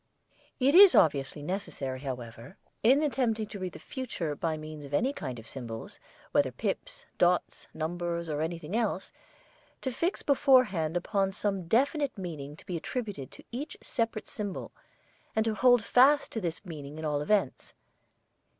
[0.59, 5.13] It is obviously necessary, however, in attempting to read the future by means of any
[5.13, 5.99] kind of symbols,
[6.31, 9.11] whether pips, dots, numbers or anything else,
[9.83, 14.71] to fix beforehand upon some definite meaning to be attributed to each separate symbol
[15.35, 17.75] and to hold fast to this meaning in all events.